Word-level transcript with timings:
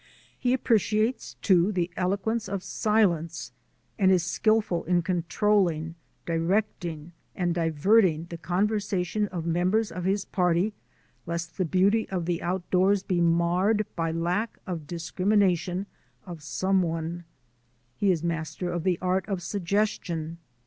He 0.39 0.51
appreciates, 0.53 1.35
too, 1.43 1.71
the 1.71 1.91
eloquence 1.95 2.49
of 2.49 2.63
silence 2.63 3.51
and 3.99 4.11
is 4.11 4.23
skilful 4.23 4.83
in 4.85 5.03
controlling, 5.03 5.93
directing, 6.25 7.11
and 7.35 7.53
diverting 7.53 8.25
the 8.31 8.39
conversation 8.39 9.27
of 9.27 9.45
members 9.45 9.91
of 9.91 10.05
his 10.05 10.25
party 10.25 10.73
lest 11.27 11.59
the 11.59 11.65
beauty 11.65 12.09
of 12.09 12.25
the 12.25 12.41
outdoors 12.41 13.03
be 13.03 13.21
marred 13.21 13.85
by 13.95 14.11
lack 14.11 14.57
of 14.65 14.87
discrimination 14.87 15.85
of 16.25 16.41
some 16.41 16.81
one. 16.81 17.23
He 17.95 18.09
is 18.09 18.23
master 18.23 18.71
of 18.71 18.83
the 18.83 18.97
art 19.03 19.29
of 19.29 19.43
suggestion. 19.43 20.39